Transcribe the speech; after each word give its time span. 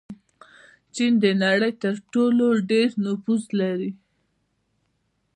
چین 0.93 1.13
د 1.23 1.25
نړۍ 1.43 1.71
تر 1.83 1.95
ټولو 2.13 2.47
ډېر 2.69 2.89
نفوس 3.05 3.43
لري. 3.59 3.91